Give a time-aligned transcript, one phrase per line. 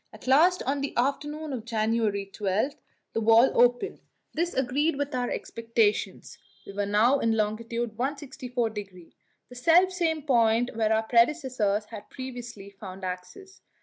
[0.11, 2.73] At last, on the afternoon of January 12,
[3.13, 3.99] the wall opened.
[4.33, 7.55] This agreed with our expectations; we were now in long.
[7.55, 9.11] 164°,
[9.49, 13.61] the selfsame point where our predecessors had previously found access.